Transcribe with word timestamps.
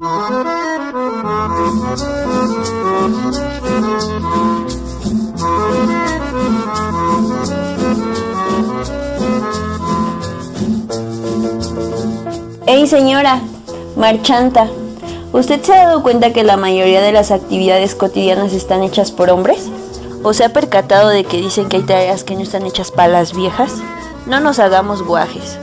Hey 0.00 0.06
señora, 12.86 13.40
marchanta, 13.96 14.68
¿usted 15.32 15.60
se 15.62 15.72
ha 15.72 15.88
dado 15.88 16.04
cuenta 16.04 16.32
que 16.32 16.44
la 16.44 16.56
mayoría 16.56 17.00
de 17.02 17.10
las 17.10 17.32
actividades 17.32 17.96
cotidianas 17.96 18.52
están 18.52 18.84
hechas 18.84 19.10
por 19.10 19.30
hombres? 19.30 19.68
¿O 20.22 20.32
se 20.32 20.44
ha 20.44 20.52
percatado 20.52 21.08
de 21.08 21.24
que 21.24 21.38
dicen 21.38 21.68
que 21.68 21.78
hay 21.78 21.82
tareas 21.82 22.22
que 22.22 22.36
no 22.36 22.42
están 22.42 22.64
hechas 22.66 22.92
para 22.92 23.08
las 23.08 23.34
viejas? 23.34 23.74
No 24.26 24.38
nos 24.38 24.60
hagamos 24.60 25.02
guajes. 25.02 25.58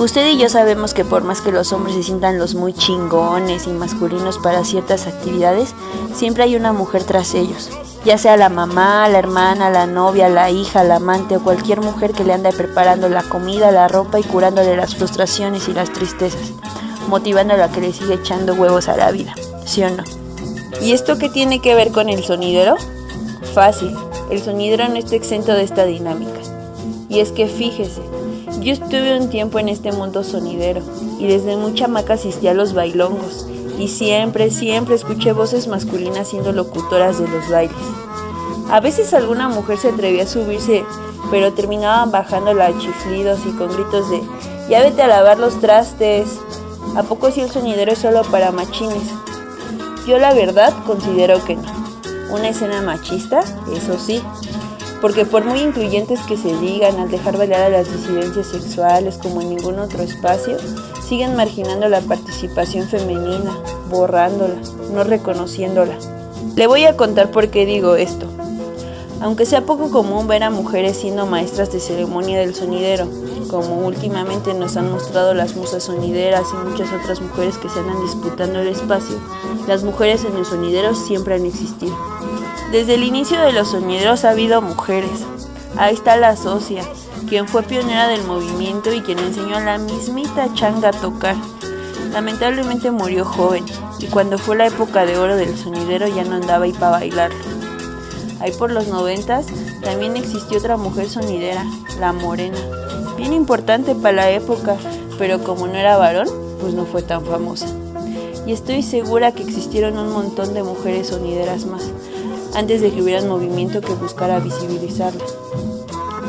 Usted 0.00 0.28
y 0.28 0.38
yo 0.38 0.48
sabemos 0.48 0.94
que 0.94 1.04
por 1.04 1.24
más 1.24 1.42
que 1.42 1.52
los 1.52 1.74
hombres 1.74 1.94
se 1.94 2.02
sientan 2.02 2.38
los 2.38 2.54
muy 2.54 2.72
chingones 2.72 3.66
y 3.66 3.70
masculinos 3.70 4.38
para 4.38 4.64
ciertas 4.64 5.06
actividades, 5.06 5.74
siempre 6.14 6.42
hay 6.44 6.56
una 6.56 6.72
mujer 6.72 7.04
tras 7.04 7.34
ellos. 7.34 7.68
Ya 8.06 8.16
sea 8.16 8.38
la 8.38 8.48
mamá, 8.48 9.06
la 9.10 9.18
hermana, 9.18 9.68
la 9.68 9.86
novia, 9.86 10.30
la 10.30 10.50
hija, 10.50 10.84
la 10.84 10.96
amante 10.96 11.36
o 11.36 11.42
cualquier 11.42 11.82
mujer 11.82 12.12
que 12.12 12.24
le 12.24 12.32
anda 12.32 12.50
preparando 12.50 13.10
la 13.10 13.22
comida, 13.22 13.72
la 13.72 13.88
ropa 13.88 14.18
y 14.18 14.22
curándole 14.22 14.74
las 14.74 14.96
frustraciones 14.96 15.68
y 15.68 15.74
las 15.74 15.92
tristezas, 15.92 16.54
motivándolo 17.08 17.62
a 17.62 17.70
que 17.70 17.82
le 17.82 17.92
siga 17.92 18.14
echando 18.14 18.54
huevos 18.54 18.88
a 18.88 18.96
la 18.96 19.10
vida, 19.10 19.34
¿sí 19.66 19.82
o 19.82 19.90
no? 19.90 20.04
¿Y 20.80 20.92
esto 20.92 21.18
qué 21.18 21.28
tiene 21.28 21.60
que 21.60 21.74
ver 21.74 21.92
con 21.92 22.08
el 22.08 22.24
sonidero? 22.24 22.76
Fácil, 23.52 23.94
el 24.30 24.40
sonidero 24.40 24.88
no 24.88 24.96
está 24.96 25.14
exento 25.14 25.52
de 25.52 25.64
esta 25.64 25.84
dinámica. 25.84 26.40
Y 27.10 27.20
es 27.20 27.32
que 27.32 27.48
fíjese, 27.48 28.00
yo 28.60 28.72
estuve 28.72 29.18
un 29.18 29.30
tiempo 29.30 29.58
en 29.58 29.68
este 29.68 29.90
mundo 29.90 30.22
sonidero 30.22 30.82
y 31.18 31.26
desde 31.26 31.56
mucha 31.56 31.88
maca 31.88 32.14
asistí 32.14 32.46
a 32.46 32.54
los 32.54 32.74
bailongos 32.74 33.46
y 33.78 33.88
siempre, 33.88 34.50
siempre 34.50 34.94
escuché 34.94 35.32
voces 35.32 35.66
masculinas 35.66 36.28
siendo 36.28 36.52
locutoras 36.52 37.18
de 37.18 37.28
los 37.28 37.48
bailes. 37.48 37.76
A 38.70 38.80
veces 38.80 39.14
alguna 39.14 39.48
mujer 39.48 39.78
se 39.78 39.88
atrevía 39.88 40.24
a 40.24 40.26
subirse, 40.26 40.84
pero 41.30 41.54
terminaban 41.54 42.10
bajándola 42.10 42.66
a 42.66 42.78
chiflidos 42.78 43.40
y 43.46 43.56
con 43.56 43.72
gritos 43.72 44.10
de 44.10 44.20
ya 44.68 44.82
vete 44.82 45.02
a 45.02 45.08
lavar 45.08 45.38
los 45.38 45.58
trastes. 45.60 46.38
¿A 46.96 47.02
poco 47.02 47.30
si 47.30 47.40
el 47.40 47.50
sonidero 47.50 47.92
es 47.92 47.98
solo 47.98 48.22
para 48.30 48.52
machines? 48.52 49.10
Yo 50.06 50.18
la 50.18 50.34
verdad 50.34 50.74
considero 50.86 51.42
que 51.44 51.56
no. 51.56 51.80
Una 52.30 52.50
escena 52.50 52.80
machista, 52.82 53.40
eso 53.74 53.98
sí, 53.98 54.22
porque 55.00 55.24
por 55.24 55.44
muy 55.44 55.60
incluyentes 55.60 56.20
que 56.20 56.36
se 56.36 56.54
digan 56.58 56.98
al 56.98 57.10
dejar 57.10 57.36
bailar 57.36 57.62
a 57.62 57.68
las 57.70 57.90
disidencias 57.90 58.48
sexuales 58.48 59.18
como 59.18 59.40
en 59.40 59.50
ningún 59.50 59.78
otro 59.78 60.02
espacio, 60.02 60.56
siguen 61.06 61.36
marginando 61.36 61.88
la 61.88 62.00
participación 62.00 62.86
femenina, 62.86 63.56
borrándola, 63.88 64.60
no 64.92 65.04
reconociéndola. 65.04 65.96
Le 66.54 66.66
voy 66.66 66.84
a 66.84 66.96
contar 66.96 67.30
por 67.30 67.48
qué 67.48 67.64
digo 67.66 67.96
esto. 67.96 68.26
Aunque 69.22 69.44
sea 69.44 69.66
poco 69.66 69.90
común 69.90 70.28
ver 70.28 70.42
a 70.42 70.50
mujeres 70.50 70.96
siendo 70.96 71.26
maestras 71.26 71.72
de 71.72 71.80
ceremonia 71.80 72.38
del 72.38 72.54
sonidero, 72.54 73.06
como 73.50 73.86
últimamente 73.86 74.54
nos 74.54 74.76
han 74.76 74.90
mostrado 74.90 75.34
las 75.34 75.56
musas 75.56 75.84
sonideras 75.84 76.46
y 76.52 76.68
muchas 76.68 76.88
otras 76.92 77.20
mujeres 77.20 77.58
que 77.58 77.68
se 77.68 77.80
andan 77.80 78.00
disputando 78.02 78.60
el 78.60 78.68
espacio, 78.68 79.18
las 79.66 79.82
mujeres 79.82 80.24
en 80.24 80.36
el 80.36 80.46
sonidero 80.46 80.94
siempre 80.94 81.34
han 81.34 81.44
existido. 81.44 81.96
Desde 82.70 82.94
el 82.94 83.02
inicio 83.02 83.40
de 83.40 83.52
los 83.52 83.72
sonideros 83.72 84.24
ha 84.24 84.30
habido 84.30 84.62
mujeres. 84.62 85.26
Ahí 85.76 85.94
está 85.94 86.16
la 86.16 86.36
socia, 86.36 86.84
quien 87.28 87.48
fue 87.48 87.64
pionera 87.64 88.06
del 88.06 88.22
movimiento 88.22 88.92
y 88.92 89.00
quien 89.00 89.18
enseñó 89.18 89.56
a 89.56 89.60
la 89.60 89.78
mismita 89.78 90.54
changa 90.54 90.90
a 90.90 90.92
tocar. 90.92 91.34
Lamentablemente 92.12 92.92
murió 92.92 93.24
joven 93.24 93.64
y 93.98 94.06
cuando 94.06 94.38
fue 94.38 94.56
la 94.56 94.68
época 94.68 95.04
de 95.04 95.18
oro 95.18 95.36
del 95.36 95.58
sonidero 95.58 96.06
ya 96.06 96.22
no 96.22 96.36
andaba 96.36 96.64
ahí 96.64 96.72
para 96.72 96.92
bailarlo. 96.92 97.38
Ahí 98.38 98.52
por 98.52 98.70
los 98.70 98.86
noventas 98.86 99.46
también 99.82 100.16
existió 100.16 100.58
otra 100.58 100.76
mujer 100.76 101.08
sonidera, 101.08 101.64
la 101.98 102.12
morena. 102.12 102.58
Bien 103.16 103.32
importante 103.32 103.96
para 103.96 104.14
la 104.14 104.30
época, 104.30 104.76
pero 105.18 105.42
como 105.42 105.66
no 105.66 105.74
era 105.74 105.96
varón, 105.96 106.28
pues 106.60 106.72
no 106.74 106.86
fue 106.86 107.02
tan 107.02 107.24
famosa. 107.24 107.66
Y 108.46 108.52
estoy 108.52 108.84
segura 108.84 109.32
que 109.32 109.42
existieron 109.42 109.98
un 109.98 110.12
montón 110.12 110.54
de 110.54 110.62
mujeres 110.62 111.08
sonideras 111.08 111.66
más, 111.66 111.90
antes 112.54 112.80
de 112.80 112.92
que 112.92 113.02
hubiera 113.02 113.22
un 113.22 113.28
movimiento 113.28 113.80
que 113.80 113.94
buscara 113.94 114.40
visibilizarlas, 114.40 115.34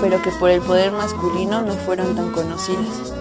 pero 0.02 0.22
que 0.22 0.32
por 0.32 0.50
el 0.50 0.62
poder 0.62 0.92
masculino 0.92 1.62
no 1.62 1.74
fueron 1.74 2.16
tan 2.16 2.32
conocidas. 2.32 3.14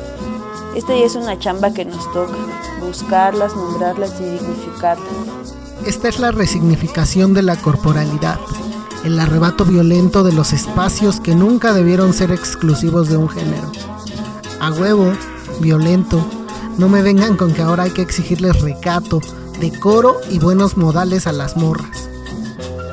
Esta 0.75 0.97
ya 0.97 1.05
es 1.05 1.15
una 1.17 1.39
chamba 1.39 1.73
que 1.73 1.85
nos 1.85 2.05
toca, 2.13 2.37
buscarlas, 2.81 3.57
nombrarlas 3.57 4.21
y 4.21 4.25
dignificarlas. 4.25 5.09
Esta 5.87 6.09
es 6.09 6.21
la 6.21 6.31
resignificación 6.31 7.35
de 7.35 7.43
la 7.43 7.57
corporalidad, 7.57 8.39
el 9.05 9.19
arrebato 9.19 9.65
violento 9.65 10.23
de 10.23 10.33
los 10.33 10.53
espacios 10.53 11.21
que 11.21 11.35
nunca 11.35 11.73
debieron 11.73 12.13
ser 12.13 12.31
exclusivos 12.33 13.09
de 13.09 13.17
un 13.17 13.29
género. 13.29 13.73
A 14.61 14.71
huevo, 14.73 15.13
violento, 15.61 16.23
no 16.77 16.89
me 16.89 17.03
vengan 17.03 17.37
con 17.37 17.53
que 17.55 17.63
ahora 17.63 17.85
hay 17.85 17.91
que 17.91 18.03
exigirles 18.03 18.61
recato, 18.61 19.21
decoro 19.59 20.17
y 20.31 20.39
buenos 20.39 20.77
modales 20.77 21.27
a 21.27 21.33
las 21.33 21.57
morras. 21.57 22.10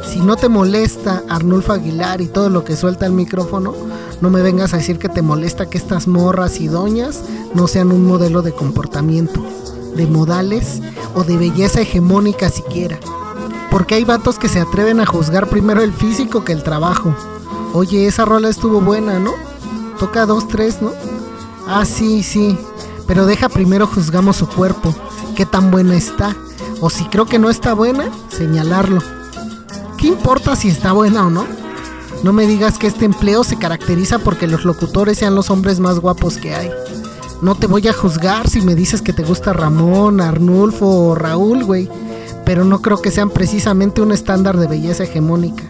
Si 0.08 0.20
no 0.20 0.38
te 0.38 0.48
molesta 0.50 1.24
Arnulfo 1.30 1.74
Aguilar 1.74 2.22
y 2.22 2.28
todo 2.28 2.50
lo 2.50 2.64
que 2.64 2.76
suelta 2.76 3.06
el 3.06 3.12
micrófono, 3.12 3.74
no 4.22 4.30
me 4.30 4.42
vengas 4.42 4.74
a 4.74 4.78
decir 4.78 5.00
que 5.00 5.10
te 5.10 5.22
molesta 5.22 5.70
que 5.70 5.78
estas 5.78 6.08
morras 6.08 6.60
y 6.60 6.68
doñas 6.68 7.24
no 7.54 7.68
sean 7.68 7.92
un 7.92 8.08
modelo 8.08 8.42
de 8.42 8.54
comportamiento, 8.54 9.44
de 9.96 10.08
modales 10.08 10.82
o 11.14 11.24
de 11.24 11.38
belleza 11.38 11.82
hegemónica 11.82 12.50
siquiera. 12.50 12.98
Porque 13.70 13.96
hay 13.96 14.06
vatos 14.06 14.40
que 14.40 14.48
se 14.48 14.62
atreven 14.62 15.02
a 15.02 15.06
juzgar 15.06 15.50
primero 15.50 15.82
el 15.82 15.92
físico 15.92 16.44
que 16.46 16.54
el 16.54 16.64
trabajo. 16.64 17.14
Oye, 17.74 18.08
esa 18.08 18.24
rola 18.24 18.48
estuvo 18.50 18.80
buena, 18.80 19.20
¿no? 19.20 19.34
Toca 20.00 20.26
dos, 20.26 20.48
tres, 20.48 20.82
¿no? 20.82 20.94
Ah, 21.68 21.86
sí, 21.86 22.24
sí. 22.24 22.58
Pero 23.08 23.26
deja 23.26 23.50
primero 23.50 23.86
juzgamos 23.86 24.38
su 24.38 24.48
cuerpo, 24.48 24.96
qué 25.36 25.46
tan 25.46 25.70
buena 25.70 25.96
está. 25.96 26.36
O 26.80 26.90
si 26.90 27.06
creo 27.06 27.26
que 27.26 27.40
no 27.40 27.50
está 27.50 27.74
buena, 27.74 28.10
señalarlo. 28.30 29.02
¿Qué 29.98 30.08
importa 30.08 30.56
si 30.56 30.68
está 30.68 30.92
buena 30.92 31.26
o 31.26 31.30
no? 31.32 31.46
No 32.24 32.32
me 32.32 32.46
digas 32.46 32.78
que 32.78 32.86
este 32.86 33.06
empleo 33.06 33.44
se 33.44 33.58
caracteriza 33.58 34.20
porque 34.20 34.48
los 34.48 34.64
locutores 34.64 35.18
sean 35.18 35.34
los 35.34 35.50
hombres 35.50 35.80
más 35.80 36.00
guapos 36.00 36.38
que 36.38 36.54
hay. 36.54 36.70
No 37.42 37.56
te 37.56 37.68
voy 37.68 37.88
a 37.88 37.94
juzgar 37.94 38.48
si 38.48 38.62
me 38.62 38.76
dices 38.76 39.02
que 39.02 39.14
te 39.14 39.24
gusta 39.24 39.54
Ramón, 39.54 40.22
Arnulfo 40.22 40.88
o 40.88 41.16
Raúl, 41.16 41.64
güey. 41.64 41.90
Pero 42.46 42.64
no 42.64 42.82
creo 42.82 43.02
que 43.02 43.12
sean 43.12 43.30
precisamente 43.30 44.02
un 44.02 44.12
estándar 44.12 44.58
de 44.58 44.68
belleza 44.68 45.04
hegemónica. 45.04 45.64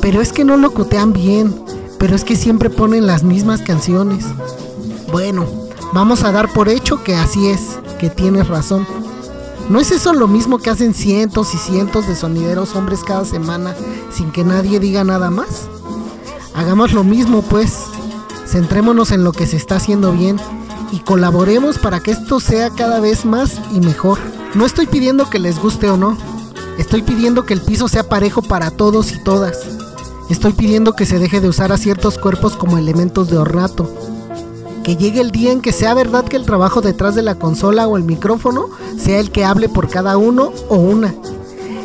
Pero 0.00 0.20
es 0.20 0.32
que 0.32 0.44
no 0.44 0.56
locutean 0.56 1.12
bien. 1.12 1.54
Pero 1.98 2.14
es 2.14 2.24
que 2.24 2.36
siempre 2.36 2.70
ponen 2.70 3.06
las 3.06 3.22
mismas 3.22 3.62
canciones. 3.62 4.26
Bueno, 5.10 5.46
vamos 5.92 6.22
a 6.22 6.32
dar 6.32 6.52
por 6.52 6.68
hecho 6.68 7.02
que 7.02 7.14
así 7.14 7.48
es, 7.48 7.78
que 7.98 8.10
tienes 8.10 8.48
razón. 8.48 8.86
¿No 9.68 9.80
es 9.80 9.90
eso 9.90 10.12
lo 10.12 10.28
mismo 10.28 10.58
que 10.58 10.70
hacen 10.70 10.94
cientos 10.94 11.52
y 11.52 11.58
cientos 11.58 12.06
de 12.06 12.14
sonideros 12.14 12.76
hombres 12.76 13.00
cada 13.02 13.24
semana 13.24 13.74
sin 14.12 14.30
que 14.30 14.44
nadie 14.44 14.78
diga 14.78 15.02
nada 15.02 15.28
más? 15.28 15.68
Hagamos 16.54 16.92
lo 16.92 17.02
mismo 17.02 17.42
pues, 17.42 17.82
centrémonos 18.46 19.10
en 19.10 19.24
lo 19.24 19.32
que 19.32 19.46
se 19.46 19.56
está 19.56 19.76
haciendo 19.76 20.12
bien 20.12 20.36
y 20.92 21.00
colaboremos 21.00 21.78
para 21.78 21.98
que 21.98 22.12
esto 22.12 22.38
sea 22.38 22.70
cada 22.70 23.00
vez 23.00 23.24
más 23.24 23.60
y 23.74 23.80
mejor. 23.80 24.18
No 24.54 24.64
estoy 24.66 24.86
pidiendo 24.86 25.28
que 25.28 25.40
les 25.40 25.58
guste 25.58 25.90
o 25.90 25.96
no, 25.96 26.16
estoy 26.78 27.02
pidiendo 27.02 27.44
que 27.44 27.54
el 27.54 27.60
piso 27.60 27.88
sea 27.88 28.08
parejo 28.08 28.42
para 28.42 28.70
todos 28.70 29.10
y 29.10 29.18
todas. 29.18 29.58
Estoy 30.30 30.52
pidiendo 30.52 30.94
que 30.94 31.06
se 31.06 31.18
deje 31.18 31.40
de 31.40 31.48
usar 31.48 31.72
a 31.72 31.76
ciertos 31.76 32.18
cuerpos 32.18 32.54
como 32.56 32.78
elementos 32.78 33.30
de 33.30 33.38
ornato 33.38 33.90
que 34.86 34.94
llegue 34.94 35.20
el 35.20 35.32
día 35.32 35.50
en 35.50 35.62
que 35.62 35.72
sea 35.72 35.94
verdad 35.94 36.24
que 36.24 36.36
el 36.36 36.46
trabajo 36.46 36.80
detrás 36.80 37.16
de 37.16 37.22
la 37.22 37.34
consola 37.34 37.88
o 37.88 37.96
el 37.96 38.04
micrófono 38.04 38.68
sea 38.96 39.18
el 39.18 39.32
que 39.32 39.44
hable 39.44 39.68
por 39.68 39.88
cada 39.88 40.16
uno 40.16 40.52
o 40.68 40.76
una. 40.76 41.12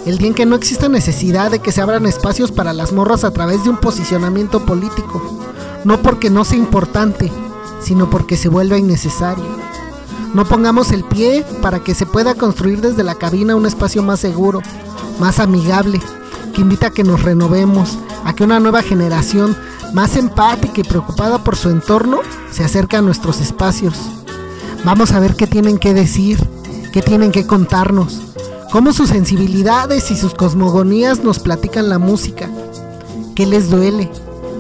El 0.06 0.19
día 0.19 0.27
en 0.27 0.36
que 0.36 0.45
no 0.45 0.56
exista 0.56 0.88
necesidad 0.88 1.50
de 1.50 1.57
que 1.57 1.71
se 1.71 1.81
abran 1.81 2.06
espacios 2.06 2.51
para 2.51 2.74
las 2.74 2.94
morras 2.94 3.24
a 3.24 3.31
través 3.31 3.63
de 3.63 3.71
un 3.71 3.77
posicionamiento 3.77 4.68
político. 4.68 5.19
No 5.83 6.00
porque 6.03 6.30
no 6.30 6.45
sea 6.45 6.59
importante, 6.59 7.31
sino 7.81 8.07
porque 8.07 8.38
se 8.38 8.50
vuelva 8.50 8.77
innecesario. 8.77 9.45
No 10.36 10.45
pongamos 10.45 10.92
el 10.92 11.03
pie 11.03 11.44
para 11.59 11.80
que 11.80 11.95
se 11.95 12.06
pueda 12.06 12.36
construir 12.36 12.81
desde 12.81 13.03
la 13.03 13.15
cabina 13.15 13.56
un 13.56 13.65
espacio 13.65 14.03
más 14.03 14.19
seguro, 14.19 14.62
más 15.19 15.39
amigable, 15.39 16.00
que 16.53 16.62
invita 16.62 16.88
a 16.88 16.92
que 16.92 17.03
nos 17.03 17.24
renovemos, 17.24 17.98
a 18.25 18.36
que 18.36 18.44
una 18.44 18.59
nueva 18.59 18.83
generación 18.83 19.57
más 19.93 20.15
empática 20.15 20.81
y 20.81 20.83
preocupada 20.83 21.43
por 21.43 21.55
su 21.55 21.69
entorno, 21.69 22.19
se 22.51 22.63
acerca 22.63 22.99
a 22.99 23.01
nuestros 23.01 23.41
espacios. 23.41 23.95
Vamos 24.83 25.11
a 25.11 25.19
ver 25.19 25.35
qué 25.35 25.47
tienen 25.47 25.77
que 25.77 25.93
decir, 25.93 26.39
qué 26.91 27.01
tienen 27.01 27.31
que 27.31 27.45
contarnos, 27.45 28.21
cómo 28.71 28.93
sus 28.93 29.09
sensibilidades 29.09 30.11
y 30.11 30.15
sus 30.15 30.33
cosmogonías 30.33 31.23
nos 31.23 31.39
platican 31.39 31.89
la 31.89 31.99
música, 31.99 32.49
qué 33.35 33.45
les 33.45 33.69
duele, 33.69 34.09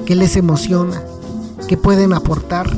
qué 0.05 0.15
les 0.15 0.35
emociona, 0.35 1.01
qué 1.67 1.77
pueden 1.77 2.13
aportar, 2.13 2.69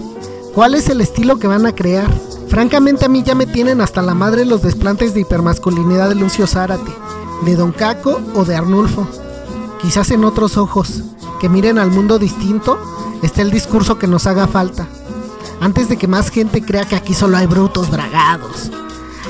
cuál 0.53 0.75
es 0.75 0.89
el 0.89 1.01
estilo 1.01 1.39
que 1.39 1.47
van 1.47 1.65
a 1.65 1.73
crear. 1.73 2.09
Francamente 2.47 3.05
a 3.05 3.09
mí 3.09 3.23
ya 3.23 3.33
me 3.33 3.47
tienen 3.47 3.81
hasta 3.81 4.03
la 4.03 4.13
madre 4.13 4.45
los 4.45 4.61
desplantes 4.61 5.13
de 5.13 5.21
hipermasculinidad 5.21 6.09
de 6.09 6.15
Lucio 6.15 6.45
Zárate, 6.45 6.91
de 7.45 7.55
Don 7.55 7.71
Caco 7.71 8.21
o 8.35 8.45
de 8.45 8.55
Arnulfo. 8.55 9.07
Quizás 9.81 10.11
en 10.11 10.23
otros 10.23 10.55
ojos, 10.55 11.01
que 11.43 11.49
miren 11.49 11.77
al 11.77 11.91
mundo 11.91 12.19
distinto, 12.19 12.79
está 13.21 13.41
el 13.41 13.51
discurso 13.51 13.99
que 13.99 14.07
nos 14.07 14.27
haga 14.27 14.47
falta. 14.47 14.87
Antes 15.59 15.89
de 15.89 15.97
que 15.97 16.07
más 16.07 16.29
gente 16.29 16.61
crea 16.61 16.85
que 16.85 16.95
aquí 16.95 17.13
solo 17.13 17.35
hay 17.35 17.47
brutos 17.47 17.91
bragados. 17.91 18.71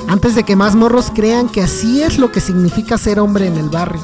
Antes 0.08 0.36
de 0.36 0.44
que 0.44 0.56
más 0.56 0.76
morros 0.76 1.12
crean 1.12 1.50
que 1.50 1.64
así 1.64 2.04
es 2.04 2.20
lo 2.20 2.32
que 2.32 2.40
significa 2.40 3.00
ser 3.00 3.20
hombre 3.20 3.48
en 3.48 3.58
el 3.58 3.68
barrio. 3.70 4.00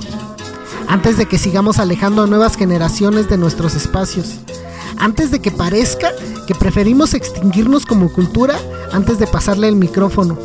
Antes 0.87 1.17
de 1.17 1.27
que 1.27 1.37
sigamos 1.37 1.77
alejando 1.77 2.23
a 2.23 2.25
nuevas 2.25 2.55
generaciones 2.55 3.29
de 3.29 3.37
nuestros 3.37 3.75
espacios. 3.75 4.37
Antes 4.97 5.29
de 5.29 5.39
que 5.39 5.51
parezca 5.51 6.09
que 6.47 6.55
preferimos 6.55 7.13
extinguirnos 7.13 7.85
como 7.85 8.11
cultura 8.11 8.57
antes 8.91 9.19
de 9.19 9.27
pasarle 9.27 9.67
el 9.67 9.75
micrófono, 9.75 10.35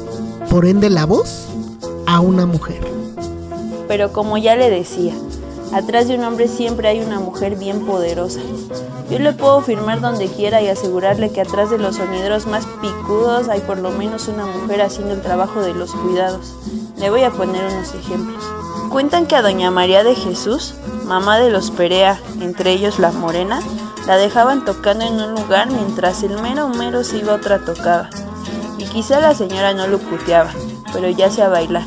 por 0.50 0.67
ende 0.67 0.90
la 0.90 1.06
voz, 1.06 1.46
a 2.06 2.20
una 2.20 2.44
mujer. 2.44 2.87
Pero 3.88 4.12
como 4.12 4.37
ya 4.37 4.55
le 4.55 4.69
decía, 4.69 5.14
atrás 5.74 6.06
de 6.06 6.16
un 6.16 6.24
hombre 6.24 6.46
siempre 6.46 6.88
hay 6.88 7.00
una 7.00 7.18
mujer 7.18 7.56
bien 7.56 7.84
poderosa. 7.84 8.40
Yo 9.10 9.18
le 9.18 9.32
puedo 9.32 9.60
firmar 9.60 10.00
donde 10.00 10.28
quiera 10.28 10.62
y 10.62 10.68
asegurarle 10.68 11.30
que 11.30 11.40
atrás 11.40 11.70
de 11.70 11.78
los 11.78 11.96
sonideros 11.96 12.46
más 12.46 12.64
picudos 12.80 13.48
hay 13.48 13.60
por 13.60 13.78
lo 13.78 13.90
menos 13.90 14.28
una 14.28 14.46
mujer 14.46 14.82
haciendo 14.82 15.14
el 15.14 15.20
trabajo 15.20 15.60
de 15.60 15.74
los 15.74 15.92
cuidados. 15.92 16.54
Le 16.96 17.10
voy 17.10 17.22
a 17.22 17.30
poner 17.30 17.64
unos 17.72 17.92
ejemplos. 17.94 18.42
Cuentan 18.90 19.26
que 19.26 19.34
a 19.34 19.42
doña 19.42 19.72
María 19.72 20.04
de 20.04 20.14
Jesús, 20.14 20.74
mamá 21.04 21.38
de 21.38 21.50
los 21.50 21.72
Perea, 21.72 22.20
entre 22.40 22.70
ellos 22.70 23.00
la 23.00 23.10
Morena, 23.10 23.60
la 24.06 24.16
dejaban 24.16 24.64
tocando 24.64 25.04
en 25.04 25.14
un 25.14 25.34
lugar 25.34 25.68
mientras 25.70 26.22
el 26.22 26.40
mero 26.40 26.68
mero 26.68 27.02
se 27.02 27.18
iba 27.18 27.32
a 27.32 27.36
otra 27.36 27.64
tocada. 27.64 28.10
Y 28.78 28.84
quizá 28.84 29.20
la 29.20 29.34
señora 29.34 29.74
no 29.74 29.88
lo 29.88 29.98
puteaba, 29.98 30.52
pero 30.92 31.08
ya 31.08 31.30
se 31.30 31.42
a 31.42 31.48
bailar. 31.48 31.84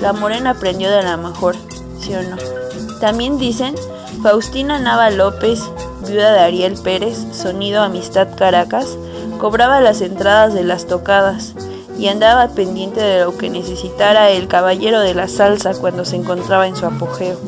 La 0.00 0.12
morena 0.12 0.50
aprendió 0.50 0.90
de 0.90 1.02
la 1.02 1.16
mejor, 1.16 1.56
¿sí 1.98 2.14
o 2.14 2.22
no? 2.22 2.55
También 3.00 3.38
dicen 3.38 3.74
Faustina 4.22 4.78
Nava 4.78 5.10
López, 5.10 5.60
viuda 6.06 6.32
de 6.32 6.40
Ariel 6.40 6.74
Pérez, 6.82 7.18
Sonido 7.32 7.82
Amistad 7.82 8.28
Caracas, 8.36 8.96
cobraba 9.38 9.80
las 9.80 10.00
entradas 10.00 10.54
de 10.54 10.64
las 10.64 10.86
tocadas 10.86 11.54
y 11.98 12.08
andaba 12.08 12.48
pendiente 12.48 13.00
de 13.00 13.24
lo 13.24 13.36
que 13.36 13.50
necesitara 13.50 14.30
el 14.30 14.48
caballero 14.48 15.00
de 15.00 15.14
la 15.14 15.28
salsa 15.28 15.74
cuando 15.74 16.04
se 16.04 16.16
encontraba 16.16 16.66
en 16.66 16.76
su 16.76 16.86
apogeo. 16.86 17.38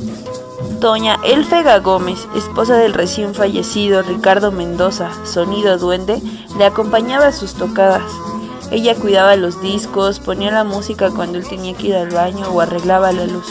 Doña 0.80 1.18
Elfega 1.24 1.78
Gómez, 1.80 2.28
esposa 2.36 2.76
del 2.76 2.94
recién 2.94 3.34
fallecido 3.34 4.02
Ricardo 4.02 4.52
Mendoza, 4.52 5.10
Sonido 5.24 5.76
Duende, 5.76 6.22
le 6.56 6.64
acompañaba 6.64 7.26
a 7.26 7.32
sus 7.32 7.54
tocadas. 7.54 8.10
Ella 8.70 8.94
cuidaba 8.94 9.34
los 9.36 9.60
discos, 9.60 10.20
ponía 10.20 10.50
la 10.50 10.64
música 10.64 11.10
cuando 11.10 11.38
él 11.38 11.48
tenía 11.48 11.74
que 11.74 11.88
ir 11.88 11.96
al 11.96 12.10
baño 12.10 12.48
o 12.50 12.60
arreglaba 12.60 13.12
la 13.12 13.24
luz. 13.24 13.46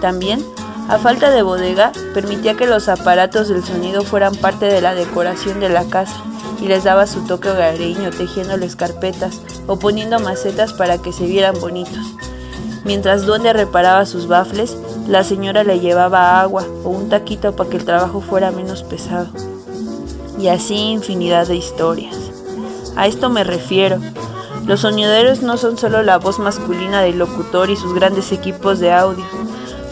También, 0.00 0.44
a 0.88 0.98
falta 0.98 1.30
de 1.30 1.42
bodega, 1.42 1.92
permitía 2.14 2.54
que 2.54 2.66
los 2.66 2.88
aparatos 2.88 3.48
del 3.48 3.62
sonido 3.62 4.02
fueran 4.02 4.34
parte 4.34 4.66
de 4.66 4.80
la 4.80 4.94
decoración 4.94 5.60
de 5.60 5.68
la 5.68 5.84
casa 5.84 6.16
y 6.62 6.66
les 6.66 6.84
daba 6.84 7.06
su 7.06 7.26
toque 7.26 7.50
hogareño 7.50 8.10
tejiéndoles 8.10 8.74
carpetas 8.74 9.40
o 9.66 9.78
poniendo 9.78 10.18
macetas 10.18 10.72
para 10.72 10.98
que 10.98 11.12
se 11.12 11.26
vieran 11.26 11.60
bonitos. 11.60 12.14
Mientras 12.84 13.26
Duende 13.26 13.52
reparaba 13.52 14.06
sus 14.06 14.28
bafles, 14.28 14.76
la 15.06 15.24
señora 15.24 15.62
le 15.62 15.78
llevaba 15.78 16.40
agua 16.40 16.64
o 16.84 16.88
un 16.88 17.10
taquito 17.10 17.54
para 17.54 17.68
que 17.68 17.76
el 17.76 17.84
trabajo 17.84 18.22
fuera 18.22 18.50
menos 18.50 18.82
pesado. 18.82 19.28
Y 20.38 20.48
así 20.48 20.74
infinidad 20.74 21.46
de 21.48 21.56
historias. 21.56 22.16
A 22.96 23.06
esto 23.06 23.28
me 23.28 23.44
refiero. 23.44 23.98
Los 24.66 24.80
sonideros 24.80 25.42
no 25.42 25.56
son 25.58 25.76
solo 25.76 26.02
la 26.02 26.16
voz 26.18 26.38
masculina 26.38 27.02
del 27.02 27.18
locutor 27.18 27.68
y 27.70 27.76
sus 27.76 27.94
grandes 27.94 28.32
equipos 28.32 28.80
de 28.80 28.92
audio. 28.92 29.24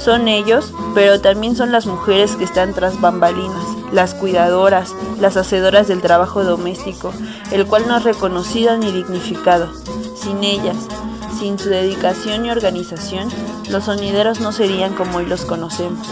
Son 0.07 0.29
ellos, 0.29 0.73
pero 0.95 1.21
también 1.21 1.57
son 1.57 1.73
las 1.73 1.87
mujeres 1.87 2.37
que 2.37 2.45
están 2.45 2.75
tras 2.75 3.01
bambalinas, 3.01 3.67
las 3.93 4.15
cuidadoras, 4.15 4.95
las 5.19 5.37
hacedoras 5.37 5.89
del 5.89 6.01
trabajo 6.01 6.45
doméstico, 6.45 7.13
el 7.51 7.67
cual 7.67 7.89
no 7.89 7.97
es 7.97 8.05
reconocido 8.05 8.77
ni 8.77 8.93
dignificado. 8.93 9.69
Sin 10.15 10.45
ellas, 10.45 10.77
sin 11.41 11.59
su 11.59 11.71
dedicación 11.71 12.47
y 12.47 12.53
organización, 12.53 13.29
los 13.69 13.87
sonideros 13.87 14.39
no 14.39 14.53
serían 14.53 14.95
como 14.95 15.19
hoy 15.19 15.27
los 15.27 15.45
conocemos. 15.45 16.07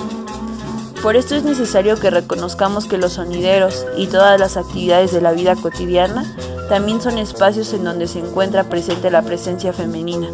Por 1.01 1.15
esto 1.15 1.37
es 1.37 1.45
necesario 1.45 1.97
que 1.97 2.11
reconozcamos 2.11 2.87
que 2.87 2.99
los 2.99 3.13
sonideros 3.13 3.87
y 3.97 4.09
todas 4.09 4.41
las 4.41 4.57
actividades 4.57 5.13
de 5.13 5.21
la 5.21 5.31
vida 5.31 5.55
cotidiana 5.55 6.35
también 6.69 7.01
son 7.01 7.17
espacios 7.17 7.73
en 7.73 7.85
donde 7.85 8.09
se 8.09 8.19
encuentra 8.19 8.65
presente 8.65 9.13
la 9.13 9.23
presencia 9.23 9.73
femenina. 9.73 10.27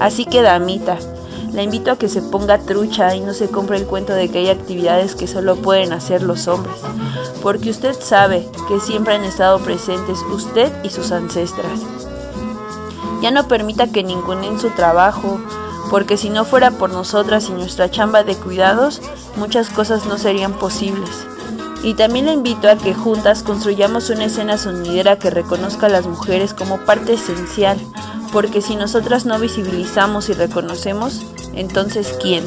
Así 0.00 0.26
que, 0.26 0.42
damita, 0.42 0.98
la 1.54 1.62
invito 1.62 1.92
a 1.92 1.96
que 1.96 2.08
se 2.08 2.20
ponga 2.20 2.58
trucha 2.58 3.14
y 3.14 3.20
no 3.20 3.32
se 3.32 3.48
compre 3.48 3.76
el 3.76 3.86
cuento 3.86 4.12
de 4.12 4.28
que 4.28 4.38
hay 4.38 4.48
actividades 4.48 5.14
que 5.14 5.28
solo 5.28 5.54
pueden 5.54 5.92
hacer 5.92 6.22
los 6.22 6.48
hombres, 6.48 6.76
porque 7.42 7.70
usted 7.70 7.94
sabe 7.98 8.48
que 8.66 8.80
siempre 8.80 9.14
han 9.14 9.24
estado 9.24 9.60
presentes 9.60 10.18
usted 10.32 10.72
y 10.82 10.90
sus 10.90 11.12
ancestras. 11.12 11.80
Ya 13.22 13.30
no 13.30 13.46
permita 13.46 13.86
que 13.86 14.02
ningunen 14.02 14.58
su 14.58 14.70
trabajo, 14.70 15.40
porque 15.90 16.16
si 16.16 16.28
no 16.28 16.44
fuera 16.44 16.72
por 16.72 16.90
nosotras 16.90 17.48
y 17.48 17.52
nuestra 17.52 17.88
chamba 17.88 18.24
de 18.24 18.34
cuidados, 18.34 19.00
muchas 19.36 19.70
cosas 19.70 20.06
no 20.06 20.18
serían 20.18 20.54
posibles. 20.54 21.26
Y 21.84 21.94
también 21.94 22.26
le 22.26 22.32
invito 22.32 22.68
a 22.68 22.76
que 22.76 22.94
juntas 22.94 23.42
construyamos 23.44 24.10
una 24.10 24.24
escena 24.24 24.58
sonidera 24.58 25.18
que 25.18 25.30
reconozca 25.30 25.86
a 25.86 25.90
las 25.90 26.06
mujeres 26.06 26.52
como 26.52 26.78
parte 26.78 27.12
esencial, 27.12 27.78
porque 28.34 28.60
si 28.60 28.74
nosotras 28.74 29.26
no 29.26 29.38
visibilizamos 29.38 30.28
y 30.28 30.32
reconocemos, 30.32 31.22
entonces 31.54 32.18
¿quién? 32.20 32.44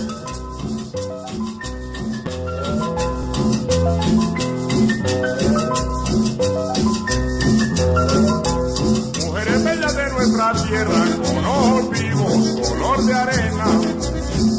Mujeres 9.25 9.63
bellas 9.63 9.95
de 9.95 10.11
nuestra 10.11 10.53
tierra, 10.67 11.05
con 11.23 11.45
ojos 11.45 11.89
vivos, 11.91 12.69
color 12.69 13.05
de 13.05 13.13
arena, 13.13 13.65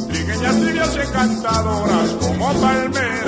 trigueñas 0.08 0.56
tibias 0.56 0.94
y 0.94 1.12
cantadoras, 1.12 2.10
como 2.22 2.52
palmeras 2.54 3.27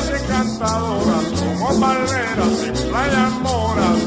Trigueñas 0.00 0.08
tías 0.08 0.22
encantadoras, 0.22 1.24
como 1.40 1.80
palmeras 1.80 2.62
en 2.64 2.88
playas 2.88 3.32
moras. 3.42 3.98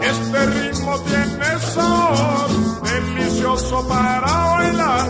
Este 0.00 0.46
ritmo 0.46 0.98
tiene 1.00 1.58
sabor 1.74 2.48
delicioso 2.82 3.86
para 3.88 4.26
bailar. 4.26 5.08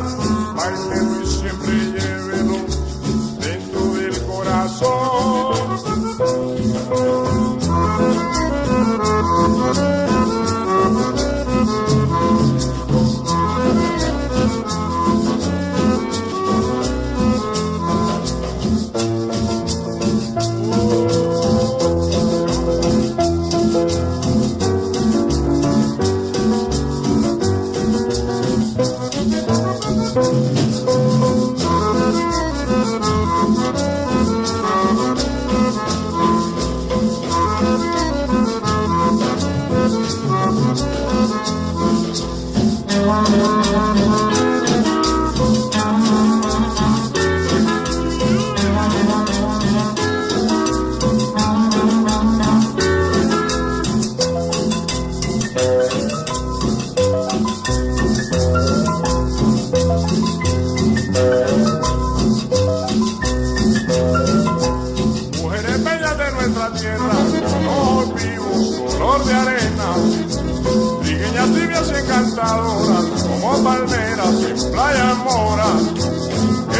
En 74.25 74.72
playa 74.72 75.14
mora. 75.25 75.66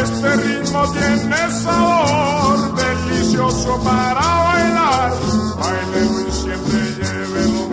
Este 0.03 0.37
ritmo 0.37 0.91
tiene 0.91 1.51
sabor 1.63 2.75
delicioso 2.75 3.81
para 3.85 4.21
bailar, 4.21 5.13
baile 5.61 6.03
y 6.27 6.33
siempre 6.33 6.79
llévelo 6.99 7.69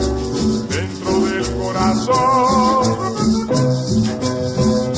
dentro 0.69 1.11
del 1.25 1.45
corazón. 1.57 2.83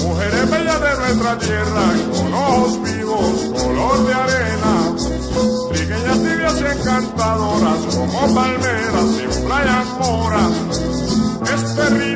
Mujeres 0.04 0.52
bellas 0.52 0.82
de 0.82 0.96
nuestra 0.98 1.38
tierra, 1.40 1.86
con 2.14 2.34
ojos 2.34 2.84
vivos, 2.84 3.64
color 3.64 4.06
de 4.06 4.14
arena, 4.14 4.74
trigueñas 5.72 6.18
tibias 6.18 6.62
encantadoras 6.78 7.96
como 7.96 8.36
palmeras 8.36 9.10
en 9.22 9.46
playa 9.46 9.84
mora. 9.98 10.50
Este 11.56 11.90
ritmo 11.90 12.07